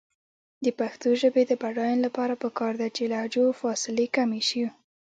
[0.65, 4.65] د پښتو ژبې د بډاینې لپاره پکار ده چې لهجو فاصلې کمې شي.